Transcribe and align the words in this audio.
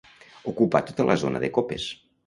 Ocupar 0.53 0.81
tota 0.89 1.07
la 1.11 1.21
zona 1.27 1.45
de 1.47 1.55
copes. 1.59 1.91